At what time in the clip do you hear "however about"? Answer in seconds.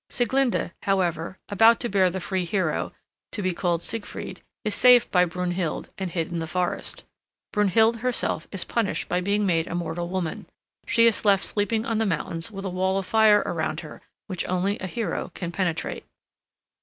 0.81-1.79